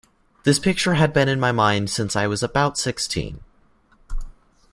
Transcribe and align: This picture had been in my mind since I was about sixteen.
This 0.45 0.57
picture 0.57 0.95
had 0.95 1.13
been 1.13 1.29
in 1.29 1.39
my 1.39 1.51
mind 1.51 1.91
since 1.91 2.15
I 2.15 2.25
was 2.25 2.41
about 2.41 2.75
sixteen. 2.75 3.41